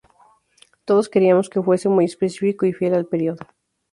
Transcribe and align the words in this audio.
Todos 0.87 1.09
queríamos 1.13 1.47
que 1.51 1.61
fuese 1.61 1.87
muy, 1.87 1.93
muy 1.95 2.05
específico 2.05 2.65
y 2.65 2.73
fiel 2.73 2.95
al 2.95 3.05
período... 3.05 3.45